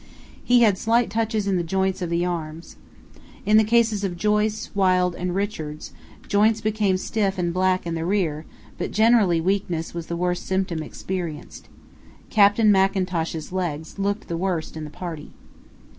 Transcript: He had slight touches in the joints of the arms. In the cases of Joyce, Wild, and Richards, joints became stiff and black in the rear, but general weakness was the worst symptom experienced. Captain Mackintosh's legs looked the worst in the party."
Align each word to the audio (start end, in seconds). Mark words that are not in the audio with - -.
He 0.43 0.61
had 0.61 0.79
slight 0.79 1.11
touches 1.11 1.45
in 1.45 1.57
the 1.57 1.63
joints 1.63 2.01
of 2.01 2.09
the 2.09 2.25
arms. 2.25 2.75
In 3.45 3.57
the 3.57 3.63
cases 3.63 4.03
of 4.03 4.17
Joyce, 4.17 4.71
Wild, 4.73 5.13
and 5.13 5.35
Richards, 5.35 5.91
joints 6.27 6.59
became 6.59 6.97
stiff 6.97 7.37
and 7.37 7.53
black 7.53 7.85
in 7.85 7.93
the 7.93 8.03
rear, 8.03 8.45
but 8.79 8.89
general 8.89 9.27
weakness 9.43 9.93
was 9.93 10.07
the 10.07 10.17
worst 10.17 10.47
symptom 10.47 10.81
experienced. 10.81 11.67
Captain 12.31 12.71
Mackintosh's 12.71 13.51
legs 13.51 13.99
looked 13.99 14.27
the 14.27 14.37
worst 14.37 14.75
in 14.75 14.85
the 14.85 14.89
party." 14.89 15.29